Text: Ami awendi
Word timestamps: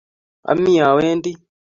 Ami 0.51 0.73
awendi 0.87 1.31